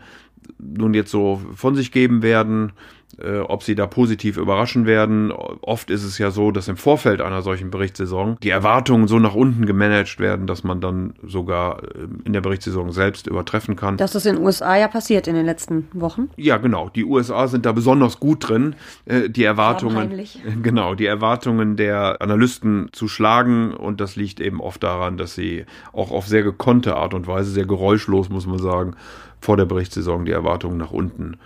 nun 0.57 0.93
jetzt 0.93 1.11
so 1.11 1.41
von 1.55 1.75
sich 1.75 1.91
geben 1.91 2.21
werden 2.21 2.73
äh, 3.19 3.39
ob 3.39 3.63
sie 3.63 3.75
da 3.75 3.87
positiv 3.87 4.37
überraschen 4.37 4.85
werden. 4.85 5.31
Oft 5.31 5.89
ist 5.89 6.03
es 6.03 6.17
ja 6.17 6.29
so, 6.29 6.51
dass 6.51 6.67
im 6.67 6.77
Vorfeld 6.77 7.21
einer 7.21 7.41
solchen 7.41 7.71
Berichtssaison 7.71 8.37
die 8.43 8.49
Erwartungen 8.49 9.07
so 9.07 9.17
nach 9.17 9.33
unten 9.33 9.65
gemanagt 9.65 10.19
werden, 10.19 10.45
dass 10.45 10.63
man 10.63 10.81
dann 10.81 11.13
sogar 11.25 11.83
äh, 11.83 12.07
in 12.25 12.33
der 12.33 12.41
Berichtssaison 12.41 12.91
selbst 12.91 13.27
übertreffen 13.27 13.75
kann. 13.75 13.97
Das 13.97 14.13
ist 14.13 14.25
in 14.25 14.35
den 14.35 14.45
USA 14.45 14.75
ja 14.75 14.87
passiert 14.87 15.27
in 15.27 15.35
den 15.35 15.45
letzten 15.45 15.87
Wochen. 15.93 16.29
Ja, 16.35 16.57
genau. 16.57 16.89
Die 16.89 17.05
USA 17.05 17.47
sind 17.47 17.65
da 17.65 17.71
besonders 17.71 18.19
gut 18.19 18.49
drin, 18.49 18.75
äh, 19.05 19.29
die 19.29 19.43
Erwartungen, 19.43 20.23
genau, 20.61 20.93
die 20.93 21.05
Erwartungen 21.05 21.75
der 21.75 22.21
Analysten 22.21 22.89
zu 22.91 23.07
schlagen 23.07 23.73
und 23.73 24.01
das 24.01 24.15
liegt 24.15 24.39
eben 24.39 24.61
oft 24.61 24.83
daran, 24.83 25.17
dass 25.17 25.33
sie 25.33 25.65
auch 25.93 26.11
auf 26.11 26.27
sehr 26.27 26.43
gekonnte 26.43 26.95
Art 26.95 27.13
und 27.13 27.25
Weise, 27.25 27.51
sehr 27.51 27.65
geräuschlos, 27.65 28.29
muss 28.29 28.45
man 28.45 28.59
sagen, 28.59 28.95
vor 29.41 29.57
der 29.57 29.65
Berichtssaison 29.65 30.25
die 30.25 30.31
Erwartungen 30.31 30.77
nach 30.77 30.91
unten 30.91 31.37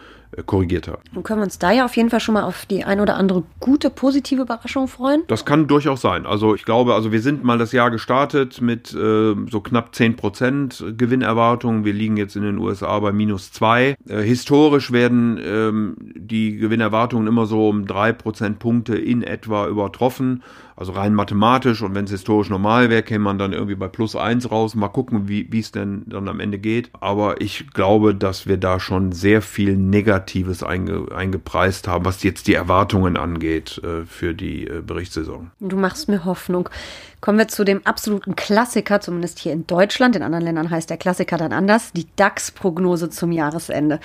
korrigiert 0.45 0.87
haben. 0.87 1.01
Dann 1.13 1.23
können 1.23 1.39
wir 1.41 1.45
uns 1.45 1.59
da 1.59 1.71
ja 1.71 1.85
auf 1.85 1.95
jeden 1.97 2.09
Fall 2.09 2.19
schon 2.19 2.33
mal 2.33 2.43
auf 2.43 2.65
die 2.65 2.83
ein 2.83 2.99
oder 2.99 3.15
andere 3.15 3.43
gute, 3.59 3.89
positive 3.89 4.41
Überraschung 4.41 4.87
freuen. 4.87 5.23
Das 5.27 5.45
kann 5.45 5.67
durchaus 5.67 6.01
sein. 6.01 6.25
Also 6.25 6.55
ich 6.55 6.65
glaube, 6.65 6.93
also 6.93 7.11
wir 7.11 7.21
sind 7.21 7.43
mal 7.43 7.57
das 7.57 7.71
Jahr 7.71 7.91
gestartet 7.91 8.61
mit 8.61 8.93
äh, 8.93 9.35
so 9.49 9.61
knapp 9.61 9.93
10 9.93 10.15
Prozent 10.15 10.83
Gewinnerwartungen. 10.97 11.85
Wir 11.85 11.93
liegen 11.93 12.17
jetzt 12.17 12.35
in 12.35 12.43
den 12.43 12.57
USA 12.57 12.99
bei 12.99 13.11
minus 13.11 13.51
zwei. 13.51 13.95
Äh, 14.07 14.21
historisch 14.21 14.91
werden 14.91 15.39
ähm, 15.43 15.95
die 16.15 16.57
Gewinnerwartungen 16.57 17.27
immer 17.27 17.45
so 17.45 17.69
um 17.69 17.85
drei 17.85 18.13
Prozentpunkte 18.13 18.95
in 18.95 19.23
etwa 19.23 19.67
übertroffen. 19.67 20.43
Also 20.75 20.93
rein 20.93 21.13
mathematisch 21.13 21.83
und 21.83 21.93
wenn 21.93 22.05
es 22.05 22.11
historisch 22.11 22.49
normal 22.49 22.89
wäre, 22.89 23.03
käme 23.03 23.25
man 23.25 23.37
dann 23.37 23.53
irgendwie 23.53 23.75
bei 23.75 23.87
plus 23.87 24.15
eins 24.15 24.49
raus. 24.49 24.73
Mal 24.73 24.87
gucken, 24.87 25.27
wie 25.27 25.59
es 25.59 25.71
denn 25.71 26.03
dann 26.07 26.27
am 26.27 26.39
Ende 26.39 26.57
geht. 26.57 26.89
Aber 26.99 27.39
ich 27.39 27.69
glaube, 27.71 28.15
dass 28.15 28.47
wir 28.47 28.57
da 28.57 28.79
schon 28.79 29.11
sehr 29.11 29.43
viel 29.43 29.77
Negatives 30.21 30.63
einge, 30.63 31.07
eingepreist 31.13 31.87
haben, 31.87 32.05
was 32.05 32.23
jetzt 32.23 32.47
die 32.47 32.53
Erwartungen 32.53 33.17
angeht 33.17 33.81
äh, 33.83 34.05
für 34.05 34.33
die 34.33 34.67
äh, 34.67 34.81
Berichtssaison. 34.81 35.51
Du 35.59 35.77
machst 35.77 36.07
mir 36.09 36.25
Hoffnung. 36.25 36.69
Kommen 37.21 37.37
wir 37.37 37.47
zu 37.47 37.63
dem 37.63 37.85
absoluten 37.85 38.35
Klassiker, 38.35 38.99
zumindest 38.99 39.37
hier 39.37 39.53
in 39.53 39.67
Deutschland. 39.67 40.15
In 40.15 40.23
anderen 40.23 40.43
Ländern 40.43 40.71
heißt 40.71 40.89
der 40.89 40.97
Klassiker 40.97 41.37
dann 41.37 41.53
anders, 41.53 41.93
die 41.93 42.07
DAX-Prognose 42.15 43.11
zum 43.11 43.31
Jahresende. 43.31 43.99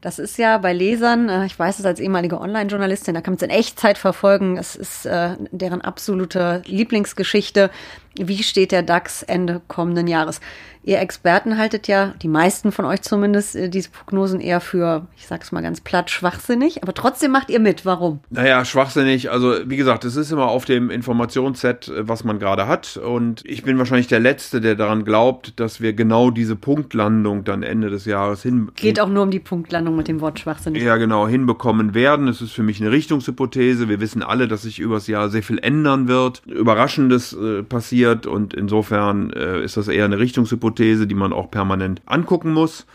Das 0.00 0.20
ist 0.20 0.38
ja 0.38 0.56
bei 0.58 0.72
Lesern, 0.72 1.28
äh, 1.28 1.46
ich 1.46 1.58
weiß 1.58 1.80
es 1.80 1.84
als 1.84 1.98
ehemalige 1.98 2.40
Online-Journalistin, 2.40 3.14
da 3.14 3.22
kann 3.22 3.32
man 3.32 3.38
es 3.38 3.42
in 3.42 3.50
Echtzeit 3.50 3.98
verfolgen. 3.98 4.56
Es 4.56 4.76
ist 4.76 5.04
äh, 5.04 5.30
deren 5.50 5.80
absolute 5.80 6.62
Lieblingsgeschichte. 6.64 7.70
Wie 8.16 8.42
steht 8.42 8.72
der 8.72 8.82
DAX 8.82 9.22
Ende 9.22 9.60
kommenden 9.66 10.06
Jahres? 10.06 10.40
Ihr 10.82 10.98
Experten 10.98 11.58
haltet 11.58 11.88
ja, 11.88 12.14
die 12.22 12.28
meisten 12.28 12.72
von 12.72 12.86
euch 12.86 13.02
zumindest, 13.02 13.54
äh, 13.54 13.68
diese 13.68 13.90
Prognosen 13.90 14.40
eher 14.40 14.60
für, 14.60 15.06
ich 15.16 15.26
sag's 15.26 15.52
mal 15.52 15.60
ganz 15.60 15.82
platt, 15.82 16.10
schwachsinnig. 16.10 16.82
Aber 16.82 16.94
trotzdem 16.94 17.32
macht 17.32 17.50
ihr 17.50 17.60
mit. 17.60 17.84
Warum? 17.84 18.20
Naja, 18.30 18.64
schwachsinnig. 18.64 19.30
Also, 19.30 19.56
wie 19.66 19.76
gesagt, 19.76 20.04
es 20.04 20.16
ist 20.16 20.32
immer 20.32 20.46
auf 20.46 20.64
dem 20.64 20.88
Informationsset, 20.90 21.92
was 21.94 22.24
man 22.24 22.38
gerade 22.38 22.59
hat. 22.66 22.96
Und 22.96 23.42
ich 23.44 23.62
bin 23.62 23.78
wahrscheinlich 23.78 24.06
der 24.06 24.20
Letzte, 24.20 24.60
der 24.60 24.74
daran 24.74 25.04
glaubt, 25.04 25.58
dass 25.60 25.80
wir 25.80 25.92
genau 25.92 26.30
diese 26.30 26.56
Punktlandung 26.56 27.44
dann 27.44 27.62
Ende 27.62 27.90
des 27.90 28.04
Jahres 28.04 28.42
hin. 28.42 28.70
Geht 28.76 29.00
auch 29.00 29.08
nur 29.08 29.24
um 29.24 29.30
die 29.30 29.40
Punktlandung 29.40 29.96
mit 29.96 30.08
dem 30.08 30.20
Wort 30.20 30.38
schwachsinnig. 30.38 30.82
Ja, 30.82 30.96
genau, 30.96 31.28
hinbekommen 31.28 31.94
werden. 31.94 32.28
Es 32.28 32.40
ist 32.40 32.52
für 32.52 32.62
mich 32.62 32.80
eine 32.80 32.90
Richtungshypothese. 32.92 33.88
Wir 33.88 34.00
wissen 34.00 34.22
alle, 34.22 34.48
dass 34.48 34.62
sich 34.62 34.78
übers 34.78 35.06
Jahr 35.06 35.28
sehr 35.28 35.42
viel 35.42 35.58
ändern 35.58 36.08
wird. 36.08 36.42
Überraschendes 36.46 37.32
äh, 37.32 37.62
passiert 37.62 37.90
passiert 37.90 38.26
und 38.26 38.54
insofern 38.54 39.30
äh, 39.30 39.64
ist 39.64 39.76
das 39.76 39.88
eher 39.88 40.04
eine 40.04 40.18
Richtungshypothese, 40.18 41.06
die 41.06 41.14
man 41.14 41.32
auch 41.32 41.50
permanent 41.50 42.02
angucken 42.06 42.52
muss. 42.52 42.86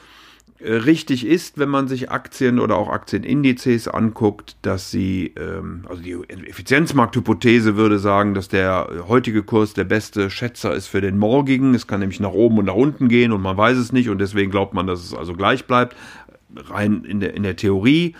Äh, 0.59 0.73
richtig 0.73 1.25
ist, 1.25 1.57
wenn 1.57 1.69
man 1.69 1.87
sich 1.87 2.11
Aktien 2.11 2.59
oder 2.59 2.77
auch 2.77 2.87
Aktienindizes 2.87 3.87
anguckt, 3.87 4.55
dass 4.61 4.89
sie, 4.89 5.33
ähm, 5.37 5.85
also 5.89 6.01
die 6.01 6.13
Effizienzmarkthypothese 6.47 7.75
würde 7.75 7.99
sagen, 7.99 8.33
dass 8.33 8.47
der 8.47 9.03
heutige 9.07 9.43
Kurs 9.43 9.73
der 9.73 9.83
beste 9.83 10.29
Schätzer 10.29 10.73
ist 10.73 10.87
für 10.87 11.01
den 11.01 11.17
morgigen. 11.17 11.73
Es 11.73 11.87
kann 11.87 11.99
nämlich 11.99 12.21
nach 12.21 12.31
oben 12.31 12.57
und 12.59 12.65
nach 12.65 12.75
unten 12.75 13.09
gehen 13.09 13.33
und 13.33 13.41
man 13.41 13.57
weiß 13.57 13.77
es 13.77 13.91
nicht 13.91 14.09
und 14.09 14.19
deswegen 14.19 14.49
glaubt 14.49 14.73
man, 14.73 14.87
dass 14.87 15.03
es 15.03 15.13
also 15.13 15.33
gleich 15.33 15.65
bleibt. 15.65 15.95
Rein 16.55 17.03
in 17.03 17.19
der, 17.19 17.33
in 17.33 17.43
der 17.43 17.57
Theorie. 17.57 18.15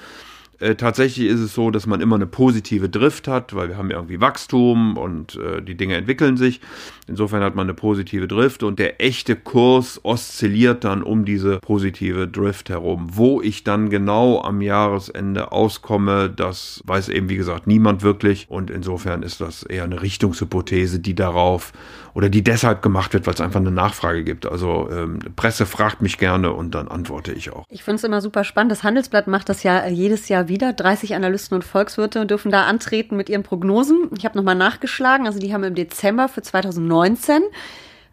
Äh, 0.60 0.76
tatsächlich 0.76 1.28
ist 1.28 1.40
es 1.40 1.54
so, 1.54 1.72
dass 1.72 1.86
man 1.86 2.02
immer 2.02 2.16
eine 2.16 2.26
positive 2.26 2.90
Drift 2.90 3.28
hat, 3.28 3.56
weil 3.56 3.70
wir 3.70 3.78
haben 3.78 3.90
ja 3.90 3.98
irgendwie 3.98 4.22
Wachstum 4.22 4.98
und 4.98 5.36
äh, 5.36 5.62
die 5.62 5.76
Dinge 5.76 5.96
entwickeln 5.96 6.38
sich. 6.38 6.62
Insofern 7.08 7.44
hat 7.44 7.56
man 7.56 7.68
eine 7.68 7.74
positive 7.74 8.28
Drift 8.28 8.64
und 8.64 8.80
der 8.80 9.02
echte 9.02 9.36
Kurs 9.36 10.00
oszilliert 10.04 10.84
dann 10.84 11.04
um 11.04 11.26
diese 11.26 11.60
positive 11.60 12.28
Drift 12.28 12.70
herum. 12.70 13.10
Wo 13.12 13.42
ich 13.42 13.64
dann 13.64 13.90
genau 13.90 14.42
am 14.42 14.62
Jahresende 14.62 15.52
auskomme, 15.52 16.30
das 16.30 16.82
weiß 16.86 17.10
eben 17.10 17.30
wie 17.30 17.36
gesagt 17.36 17.68
niemand 17.68 18.02
wirklich 18.02 18.48
und 18.50 18.72
insofern 18.72 19.24
ist 19.24 19.42
das 19.42 19.64
eher 19.64 19.84
eine 19.84 20.02
Richtungshypothese, 20.02 21.00
die 21.00 21.16
darauf 21.16 21.74
oder 22.16 22.30
die 22.30 22.44
deshalb 22.44 22.82
gemacht 22.82 23.14
wird, 23.14 23.28
weil 23.28 23.34
es 23.34 23.42
einfach 23.42 23.60
eine 23.60 23.72
Nachfrage 23.72 24.24
gibt. 24.24 24.46
Also 24.46 24.90
ähm, 24.90 25.20
Presse 25.36 25.66
fragt 25.66 26.02
mich 26.02 26.18
gerne 26.18 26.54
und 26.54 26.74
dann 26.74 26.88
antworte 26.88 27.34
ich 27.34 27.52
auch. 27.52 27.66
Ich 27.70 27.84
finde 27.84 27.98
es 27.98 28.04
immer 28.06 28.22
super 28.22 28.46
spannend. 28.46 28.72
Das 28.72 28.84
Handelsblatt 28.84 29.28
macht 29.28 29.50
das 29.50 29.64
ja 29.64 29.86
jedes 29.88 30.30
Jahr 30.30 30.45
wieder. 30.48 30.74
30 30.74 31.16
Analysten 31.16 31.56
und 31.56 31.64
Volkswirte 31.64 32.26
dürfen 32.26 32.52
da 32.52 32.64
antreten 32.64 33.16
mit 33.16 33.30
ihren 33.30 33.44
Prognosen. 33.44 34.10
Ich 34.18 34.26
habe 34.26 34.38
nochmal 34.38 34.56
nachgeschlagen. 34.56 35.28
Also 35.28 35.40
die 35.40 35.54
haben 35.54 35.64
im 35.64 35.76
Dezember 35.76 36.28
für 36.28 36.42
2019 36.42 37.42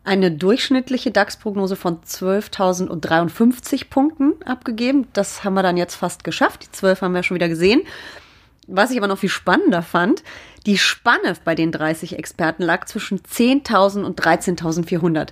eine 0.04 0.32
durchschnittliche 0.32 1.10
DAX-Prognose 1.10 1.76
von 1.76 2.00
12.053 2.00 3.88
Punkten 3.88 4.34
abgegeben. 4.44 5.06
Das 5.12 5.44
haben 5.44 5.54
wir 5.54 5.62
dann 5.62 5.76
jetzt 5.76 5.94
fast 5.94 6.24
geschafft. 6.24 6.64
Die 6.64 6.72
12 6.72 7.02
haben 7.02 7.14
wir 7.14 7.22
schon 7.22 7.36
wieder 7.36 7.48
gesehen. 7.48 7.82
Was 8.66 8.90
ich 8.90 8.98
aber 8.98 9.08
noch 9.08 9.18
viel 9.18 9.28
spannender 9.28 9.82
fand, 9.82 10.22
die 10.66 10.78
Spanne 10.78 11.34
bei 11.44 11.54
den 11.54 11.72
30 11.72 12.18
Experten 12.18 12.62
lag 12.62 12.84
zwischen 12.86 13.20
10.000 13.20 14.04
und 14.04 14.20
13.400. 14.20 15.30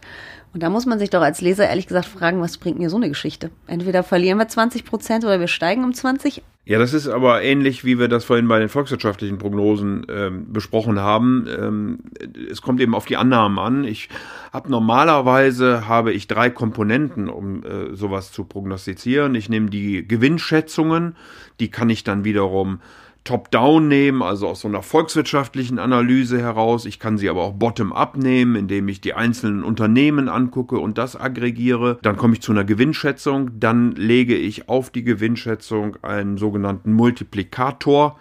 Und 0.53 0.63
da 0.63 0.69
muss 0.69 0.87
man 0.87 0.99
sich 0.99 1.11
doch 1.11 1.23
als 1.23 1.41
Leser 1.41 1.69
ehrlich 1.69 1.87
gesagt 1.87 2.07
fragen, 2.07 2.41
was 2.41 2.59
bringt 2.59 2.79
mir 2.79 2.91
so 2.91 2.97
eine 2.97 3.09
Geschichte? 3.09 3.51
Entweder 3.69 4.03
verlieren 4.03 4.39
wir 4.39 4.49
20 4.49 4.85
Prozent 4.85 5.25
oder 5.25 5.39
wir 5.39 5.47
steigen 5.47 5.85
um 5.85 5.95
20. 5.95 6.43
Ja, 6.71 6.79
das 6.79 6.95
ist 6.95 7.09
aber 7.09 7.43
ähnlich, 7.43 7.85
wie 7.85 7.99
wir 7.99 8.07
das 8.07 8.25
vorhin 8.25 8.47
bei 8.47 8.61
den 8.61 8.69
volkswirtschaftlichen 8.69 9.39
Prognosen 9.39 10.07
ähm, 10.09 10.53
besprochen 10.53 11.01
haben. 11.01 11.49
Ähm, 11.49 11.99
es 12.49 12.63
kommt 12.63 12.81
eben 12.81 12.95
auf 12.95 13.07
die 13.07 13.17
Annahmen 13.17 13.59
an. 13.59 13.83
Ich 13.83 14.09
habe 14.53 14.71
normalerweise 14.71 15.89
habe 15.89 16.13
ich 16.13 16.29
drei 16.29 16.49
Komponenten, 16.49 17.29
um 17.29 17.65
äh, 17.65 17.97
sowas 17.97 18.31
zu 18.31 18.45
prognostizieren. 18.45 19.35
Ich 19.35 19.49
nehme 19.49 19.69
die 19.69 20.07
Gewinnschätzungen, 20.07 21.17
die 21.59 21.73
kann 21.73 21.91
ich 21.91 22.05
dann 22.05 22.23
wiederum 22.23 22.79
top-down 23.25 23.89
nehmen, 23.89 24.23
also 24.23 24.49
aus 24.49 24.61
so 24.61 24.69
einer 24.69 24.83
volkswirtschaftlichen 24.83 25.79
Analyse 25.79 26.41
heraus. 26.41 26.87
Ich 26.87 26.99
kann 26.99 27.19
sie 27.19 27.29
aber 27.29 27.43
auch 27.43 27.53
bottom-up 27.53 28.17
nehmen, 28.17 28.57
indem 28.57 28.89
ich 28.89 29.01
die 29.01 29.15
einzelnen 29.15 29.63
Unternehmen 29.63 30.29
angucke 30.29 30.79
und 30.79 30.99
das 30.99 31.17
aggregiere. 31.17 31.99
Dann 32.03 32.17
komme 32.17 32.35
ich 32.35 32.43
zu 32.43 32.53
einer 32.53 32.65
Gewinnschätzung. 32.65 33.51
Dann 33.61 33.93
lege 33.93 34.35
ich 34.35 34.69
auf 34.69 34.91
die 34.91 35.05
Gewinnschätzung 35.05 35.97
einen 36.03 36.39
sogenannten 36.39 36.93
Multiplikator 36.93 38.19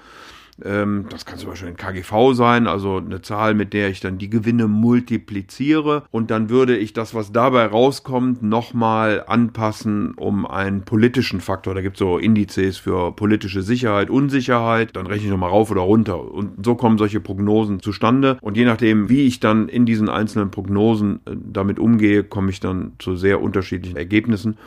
das 1.10 1.26
kann 1.26 1.38
zum 1.38 1.50
Beispiel 1.50 1.70
ein 1.70 1.78
KGV 1.78 2.34
sein, 2.34 2.68
also 2.68 2.98
eine 2.98 3.22
Zahl, 3.22 3.54
mit 3.54 3.74
der 3.74 3.90
ich 3.90 4.00
dann 4.00 4.18
die 4.18 4.30
Gewinne 4.30 4.68
multipliziere. 4.68 6.04
Und 6.12 6.32
dann 6.32 6.50
würde 6.50 6.78
ich 6.78 6.94
das, 6.94 7.14
was 7.14 7.32
dabei 7.32 7.66
rauskommt, 7.66 8.44
nochmal 8.44 9.24
anpassen 9.28 10.14
um 10.16 10.46
einen 10.46 10.84
politischen 10.84 11.42
Faktor. 11.42 11.76
Da 11.76 11.82
gibt 11.82 11.98
es 11.98 12.00
so 12.00 12.18
Indizes 12.18 12.78
für 12.78 13.12
politische 13.12 13.62
Sicherheit, 13.62 14.10
Unsicherheit. 14.10 14.96
Dann 14.96 15.08
rechne 15.08 15.26
ich 15.26 15.32
nochmal 15.32 15.50
rauf 15.50 15.72
oder 15.72 15.82
runter. 15.82 16.22
Und 16.32 16.66
so 16.66 16.76
kommen 16.76 16.98
solche 16.98 17.20
Prognosen 17.20 17.82
zustande. 17.82 18.38
Und 18.42 18.58
je 18.58 18.66
nachdem, 18.66 19.10
wie 19.10 19.26
ich 19.28 19.40
dann 19.40 19.70
in 19.70 19.86
diesen 19.86 20.10
einzelnen 20.10 20.52
Prognosen 20.52 21.22
äh, 21.26 21.36
damit 21.36 21.80
umgehe, 21.80 22.24
komme 22.24 22.50
ich 22.50 22.60
dann 22.60 22.94
zu 23.00 23.16
sehr 23.16 23.42
unterschiedlichen 23.42 23.98
Ergebnissen. 23.98 24.58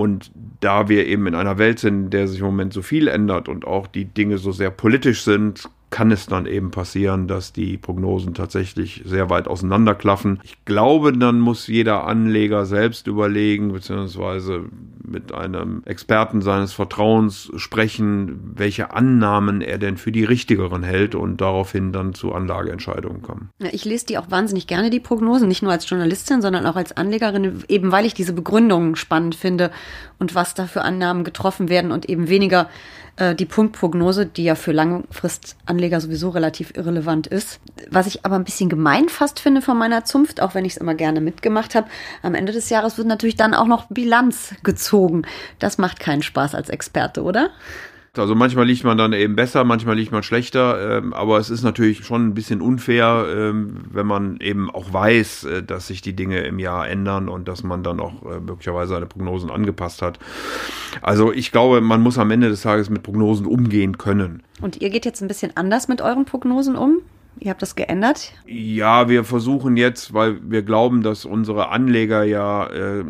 Und 0.00 0.30
da 0.60 0.88
wir 0.88 1.06
eben 1.06 1.26
in 1.26 1.34
einer 1.34 1.58
Welt 1.58 1.78
sind, 1.78 2.04
in 2.04 2.10
der 2.10 2.26
sich 2.26 2.40
im 2.40 2.46
Moment 2.46 2.72
so 2.72 2.80
viel 2.80 3.06
ändert 3.06 3.50
und 3.50 3.66
auch 3.66 3.86
die 3.86 4.06
Dinge 4.06 4.38
so 4.38 4.50
sehr 4.50 4.70
politisch 4.70 5.24
sind, 5.24 5.68
kann 5.90 6.12
es 6.12 6.26
dann 6.26 6.46
eben 6.46 6.70
passieren, 6.70 7.26
dass 7.26 7.52
die 7.52 7.76
Prognosen 7.76 8.34
tatsächlich 8.34 9.02
sehr 9.04 9.28
weit 9.28 9.48
auseinanderklaffen. 9.48 10.40
Ich 10.44 10.64
glaube, 10.64 11.12
dann 11.12 11.40
muss 11.40 11.66
jeder 11.66 12.06
Anleger 12.06 12.64
selbst 12.64 13.08
überlegen, 13.08 13.72
beziehungsweise 13.72 14.64
mit 15.02 15.32
einem 15.34 15.82
Experten 15.86 16.40
seines 16.40 16.72
Vertrauens 16.72 17.50
sprechen, 17.56 18.52
welche 18.54 18.92
Annahmen 18.92 19.60
er 19.60 19.78
denn 19.78 19.96
für 19.96 20.12
die 20.12 20.24
richtigeren 20.24 20.84
hält 20.84 21.16
und 21.16 21.40
daraufhin 21.40 21.92
dann 21.92 22.14
zu 22.14 22.32
Anlageentscheidungen 22.32 23.22
kommen. 23.22 23.50
Ja, 23.58 23.68
ich 23.72 23.84
lese 23.84 24.06
die 24.06 24.18
auch 24.18 24.30
wahnsinnig 24.30 24.68
gerne, 24.68 24.90
die 24.90 25.00
Prognosen, 25.00 25.48
nicht 25.48 25.62
nur 25.62 25.72
als 25.72 25.88
Journalistin, 25.90 26.42
sondern 26.42 26.66
auch 26.66 26.76
als 26.76 26.96
Anlegerin, 26.96 27.64
eben 27.68 27.90
weil 27.90 28.06
ich 28.06 28.14
diese 28.14 28.32
Begründungen 28.32 28.94
spannend 28.94 29.34
finde 29.34 29.72
und 30.18 30.36
was 30.36 30.54
da 30.54 30.66
für 30.66 30.82
Annahmen 30.82 31.24
getroffen 31.24 31.68
werden 31.68 31.90
und 31.90 32.08
eben 32.08 32.28
weniger 32.28 32.68
äh, 33.16 33.34
die 33.34 33.46
Punktprognose, 33.46 34.26
die 34.26 34.44
ja 34.44 34.54
für 34.54 34.72
Langfristanleger 34.72 35.79
sowieso 36.00 36.28
relativ 36.28 36.76
irrelevant 36.76 37.26
ist. 37.26 37.60
Was 37.90 38.06
ich 38.06 38.24
aber 38.24 38.36
ein 38.36 38.44
bisschen 38.44 38.68
gemein 38.68 39.08
fast 39.08 39.40
finde 39.40 39.62
von 39.62 39.78
meiner 39.78 40.04
Zunft, 40.04 40.42
auch 40.42 40.54
wenn 40.54 40.64
ich 40.64 40.72
es 40.72 40.78
immer 40.78 40.94
gerne 40.94 41.20
mitgemacht 41.20 41.74
habe, 41.74 41.88
am 42.22 42.34
Ende 42.34 42.52
des 42.52 42.68
Jahres 42.70 42.98
wird 42.98 43.08
natürlich 43.08 43.36
dann 43.36 43.54
auch 43.54 43.66
noch 43.66 43.86
Bilanz 43.88 44.54
gezogen. 44.62 45.22
Das 45.58 45.78
macht 45.78 46.00
keinen 46.00 46.22
Spaß 46.22 46.54
als 46.54 46.68
Experte, 46.68 47.22
oder? 47.22 47.50
Also 48.16 48.34
manchmal 48.34 48.66
liegt 48.66 48.82
man 48.82 48.98
dann 48.98 49.12
eben 49.12 49.36
besser, 49.36 49.62
manchmal 49.62 49.94
liegt 49.94 50.10
man 50.10 50.24
schlechter, 50.24 50.98
ähm, 50.98 51.12
aber 51.12 51.38
es 51.38 51.48
ist 51.48 51.62
natürlich 51.62 52.04
schon 52.04 52.26
ein 52.26 52.34
bisschen 52.34 52.60
unfair, 52.60 53.26
ähm, 53.32 53.84
wenn 53.88 54.06
man 54.06 54.38
eben 54.40 54.68
auch 54.68 54.92
weiß, 54.92 55.44
äh, 55.44 55.62
dass 55.62 55.86
sich 55.86 56.02
die 56.02 56.14
Dinge 56.14 56.40
im 56.40 56.58
Jahr 56.58 56.88
ändern 56.88 57.28
und 57.28 57.46
dass 57.46 57.62
man 57.62 57.84
dann 57.84 58.00
auch 58.00 58.24
äh, 58.24 58.40
möglicherweise 58.40 58.94
seine 58.94 59.06
Prognosen 59.06 59.48
angepasst 59.50 60.02
hat. 60.02 60.18
Also 61.02 61.32
ich 61.32 61.52
glaube, 61.52 61.80
man 61.80 62.02
muss 62.02 62.18
am 62.18 62.32
Ende 62.32 62.48
des 62.48 62.62
Tages 62.62 62.90
mit 62.90 63.04
Prognosen 63.04 63.46
umgehen 63.46 63.96
können. 63.96 64.42
Und 64.60 64.80
ihr 64.80 64.90
geht 64.90 65.04
jetzt 65.04 65.22
ein 65.22 65.28
bisschen 65.28 65.56
anders 65.56 65.86
mit 65.86 66.02
euren 66.02 66.24
Prognosen 66.24 66.74
um? 66.74 67.02
Ihr 67.42 67.50
habt 67.50 67.62
das 67.62 67.74
geändert? 67.74 68.34
Ja, 68.46 69.08
wir 69.08 69.24
versuchen 69.24 69.78
jetzt, 69.78 70.12
weil 70.12 70.38
wir 70.42 70.60
glauben, 70.60 71.02
dass 71.02 71.24
unsere 71.24 71.70
Anleger 71.70 72.22
ja 72.22 72.66
äh, 72.66 73.02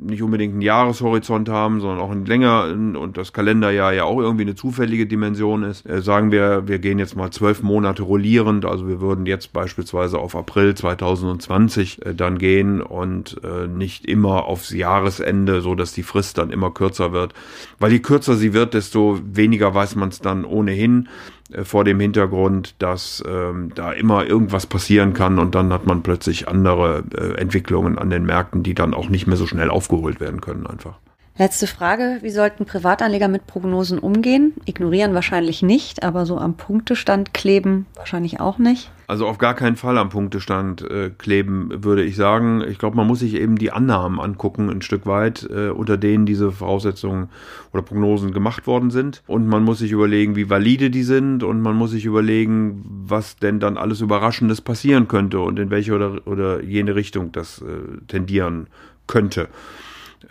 nicht 0.00 0.20
unbedingt 0.20 0.54
einen 0.54 0.62
Jahreshorizont 0.62 1.48
haben, 1.48 1.80
sondern 1.80 2.00
auch 2.00 2.10
einen 2.10 2.26
längeren 2.26 2.96
und 2.96 3.16
das 3.16 3.32
Kalenderjahr 3.32 3.92
ja 3.92 4.02
auch 4.02 4.18
irgendwie 4.18 4.42
eine 4.42 4.56
zufällige 4.56 5.06
Dimension 5.06 5.62
ist, 5.62 5.88
äh, 5.88 6.02
sagen 6.02 6.32
wir, 6.32 6.66
wir 6.66 6.80
gehen 6.80 6.98
jetzt 6.98 7.14
mal 7.14 7.30
zwölf 7.30 7.62
Monate 7.62 8.02
rollierend. 8.02 8.64
Also 8.64 8.88
wir 8.88 9.00
würden 9.00 9.26
jetzt 9.26 9.52
beispielsweise 9.52 10.18
auf 10.18 10.34
April 10.34 10.74
2020 10.74 12.04
äh, 12.04 12.14
dann 12.16 12.38
gehen 12.38 12.82
und 12.82 13.40
äh, 13.44 13.68
nicht 13.68 14.06
immer 14.06 14.46
aufs 14.46 14.70
Jahresende, 14.70 15.60
so 15.60 15.76
dass 15.76 15.92
die 15.92 16.02
Frist 16.02 16.38
dann 16.38 16.50
immer 16.50 16.72
kürzer 16.72 17.12
wird. 17.12 17.32
Weil 17.78 17.92
je 17.92 18.00
kürzer 18.00 18.34
sie 18.34 18.54
wird, 18.54 18.74
desto 18.74 19.20
weniger 19.22 19.72
weiß 19.72 19.94
man 19.94 20.08
es 20.08 20.18
dann 20.18 20.44
ohnehin. 20.44 21.08
Äh, 21.52 21.64
vor 21.64 21.84
dem 21.84 22.00
Hintergrund, 22.00 22.74
dass 22.78 23.22
ähm, 23.26 23.72
da 23.74 23.92
immer 23.92 24.26
irgendwas 24.26 24.66
passieren 24.66 25.14
kann 25.14 25.38
und 25.38 25.54
dann 25.54 25.72
hat 25.72 25.86
man 25.86 26.02
plötzlich 26.02 26.48
andere 26.48 27.04
äh, 27.16 27.40
Entwicklungen 27.40 27.98
an 27.98 28.10
den 28.10 28.24
Märkten, 28.24 28.62
die 28.62 28.74
dann 28.74 28.94
auch 28.94 29.08
nicht 29.08 29.26
mehr 29.26 29.36
so 29.36 29.46
schnell 29.46 29.70
aufgeholt 29.70 30.20
werden 30.20 30.40
können 30.40 30.66
einfach. 30.66 30.98
Letzte 31.40 31.68
Frage. 31.68 32.18
Wie 32.22 32.30
sollten 32.30 32.64
Privatanleger 32.64 33.28
mit 33.28 33.46
Prognosen 33.46 34.00
umgehen? 34.00 34.54
Ignorieren 34.64 35.14
wahrscheinlich 35.14 35.62
nicht, 35.62 36.02
aber 36.02 36.26
so 36.26 36.36
am 36.36 36.56
Punktestand 36.56 37.32
kleben 37.32 37.86
wahrscheinlich 37.94 38.40
auch 38.40 38.58
nicht. 38.58 38.90
Also 39.06 39.28
auf 39.28 39.38
gar 39.38 39.54
keinen 39.54 39.76
Fall 39.76 39.98
am 39.98 40.08
Punktestand 40.08 40.82
äh, 40.82 41.10
kleben, 41.16 41.84
würde 41.84 42.02
ich 42.02 42.16
sagen. 42.16 42.64
Ich 42.68 42.78
glaube, 42.78 42.96
man 42.96 43.06
muss 43.06 43.20
sich 43.20 43.34
eben 43.34 43.54
die 43.54 43.70
Annahmen 43.70 44.18
angucken, 44.18 44.68
ein 44.68 44.82
Stück 44.82 45.06
weit, 45.06 45.48
äh, 45.48 45.68
unter 45.68 45.96
denen 45.96 46.26
diese 46.26 46.50
Voraussetzungen 46.50 47.28
oder 47.72 47.82
Prognosen 47.84 48.32
gemacht 48.32 48.66
worden 48.66 48.90
sind. 48.90 49.22
Und 49.28 49.46
man 49.46 49.62
muss 49.62 49.78
sich 49.78 49.92
überlegen, 49.92 50.34
wie 50.34 50.50
valide 50.50 50.90
die 50.90 51.04
sind 51.04 51.44
und 51.44 51.60
man 51.60 51.76
muss 51.76 51.92
sich 51.92 52.04
überlegen, 52.04 52.84
was 52.84 53.36
denn 53.36 53.60
dann 53.60 53.76
alles 53.76 54.00
Überraschendes 54.00 54.60
passieren 54.60 55.06
könnte 55.06 55.38
und 55.38 55.60
in 55.60 55.70
welche 55.70 55.94
oder, 55.94 56.26
oder 56.26 56.64
jene 56.64 56.96
Richtung 56.96 57.30
das 57.30 57.62
äh, 57.62 58.04
tendieren 58.08 58.66
könnte. 59.06 59.48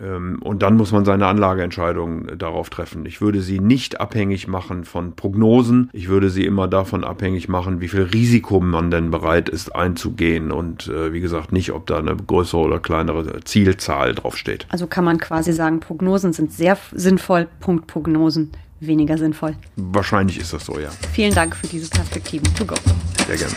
Ähm, 0.00 0.40
und 0.42 0.62
dann 0.62 0.76
muss 0.76 0.92
man 0.92 1.04
seine 1.04 1.26
Anlageentscheidungen 1.26 2.38
darauf 2.38 2.70
treffen. 2.70 3.06
Ich 3.06 3.20
würde 3.20 3.40
sie 3.40 3.60
nicht 3.60 4.00
abhängig 4.00 4.48
machen 4.48 4.84
von 4.84 5.14
Prognosen. 5.14 5.90
Ich 5.92 6.08
würde 6.08 6.30
sie 6.30 6.44
immer 6.44 6.68
davon 6.68 7.04
abhängig 7.04 7.48
machen, 7.48 7.80
wie 7.80 7.88
viel 7.88 8.02
Risiko 8.02 8.60
man 8.60 8.90
denn 8.90 9.10
bereit 9.10 9.48
ist 9.48 9.74
einzugehen. 9.74 10.52
Und 10.52 10.88
äh, 10.88 11.12
wie 11.12 11.20
gesagt, 11.20 11.52
nicht, 11.52 11.72
ob 11.72 11.86
da 11.86 11.98
eine 11.98 12.16
größere 12.16 12.60
oder 12.60 12.78
kleinere 12.78 13.40
Zielzahl 13.44 14.14
draufsteht. 14.14 14.66
Also 14.68 14.86
kann 14.86 15.04
man 15.04 15.18
quasi 15.18 15.52
sagen, 15.52 15.80
Prognosen 15.80 16.32
sind 16.32 16.52
sehr 16.52 16.76
sinnvoll, 16.92 17.48
Punktprognosen 17.60 18.52
weniger 18.80 19.18
sinnvoll. 19.18 19.56
Wahrscheinlich 19.76 20.38
ist 20.38 20.52
das 20.52 20.66
so, 20.66 20.78
ja. 20.78 20.90
Vielen 21.12 21.34
Dank 21.34 21.56
für 21.56 21.66
diese 21.66 21.90
Perspektiven. 21.90 22.52
To 22.54 22.64
go. 22.64 22.74
Sehr 23.26 23.36
gerne. 23.36 23.54